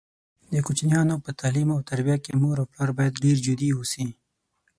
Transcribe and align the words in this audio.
د 0.53 0.55
کوچینیانو 0.65 1.15
په 1.25 1.31
تعلیم 1.39 1.69
او 1.75 1.79
تربیه 1.89 2.17
کې 2.23 2.33
مور 2.41 2.55
او 2.61 2.69
پلار 2.71 2.89
باید 2.97 3.21
ډېر 3.23 3.37
جدي 3.45 3.69
اوسي. 3.75 4.07